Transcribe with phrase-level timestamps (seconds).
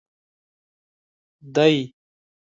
[1.55, 1.75] دی.